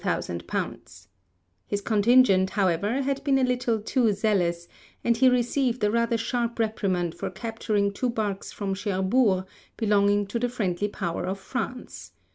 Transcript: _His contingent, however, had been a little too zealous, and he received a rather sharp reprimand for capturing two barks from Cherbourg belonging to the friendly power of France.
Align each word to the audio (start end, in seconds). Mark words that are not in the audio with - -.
_His 1.67 1.79
contingent, 1.81 2.49
however, 2.49 3.03
had 3.03 3.23
been 3.23 3.37
a 3.37 3.43
little 3.43 3.79
too 3.79 4.11
zealous, 4.13 4.67
and 5.03 5.15
he 5.15 5.29
received 5.29 5.83
a 5.83 5.91
rather 5.91 6.17
sharp 6.17 6.57
reprimand 6.57 7.13
for 7.13 7.29
capturing 7.29 7.93
two 7.93 8.09
barks 8.09 8.51
from 8.51 8.73
Cherbourg 8.73 9.45
belonging 9.77 10.25
to 10.25 10.39
the 10.39 10.49
friendly 10.49 10.87
power 10.87 11.27
of 11.27 11.37
France. 11.39 12.13